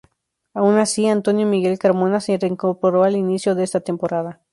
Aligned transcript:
Aun 0.55 0.79
así, 0.79 1.07
Antonio 1.07 1.45
Miguel 1.45 1.77
Carmona 1.77 2.19
se 2.21 2.35
reincorporó 2.39 3.03
al 3.03 3.15
inicio 3.15 3.53
de 3.53 3.63
esta 3.63 3.81
temporada. 3.81 4.41